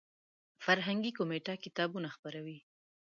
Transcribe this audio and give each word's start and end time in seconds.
فرهنګي 0.63 1.11
کمیټه 1.17 1.53
کتابونه 1.63 2.07
به 2.11 2.13
خپروي. 2.15 2.57